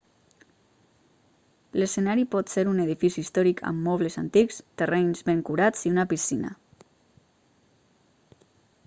[1.81, 6.53] l'escenari pot ser un edifici històric amb mobles antics terrenys ben curats i una piscina